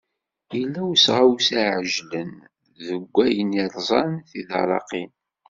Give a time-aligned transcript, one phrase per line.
[0.57, 2.31] Yella usɣawsa iεeǧlen
[2.85, 5.11] deg ayen irzan tidarraqin.